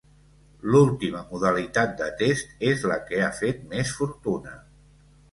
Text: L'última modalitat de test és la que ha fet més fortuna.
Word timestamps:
L'última 0.75 1.19
modalitat 1.33 1.91
de 1.99 2.07
test 2.21 2.55
és 2.69 2.85
la 2.91 2.97
que 3.11 3.19
ha 3.25 3.27
fet 3.41 3.61
més 3.75 3.93
fortuna. 3.99 4.55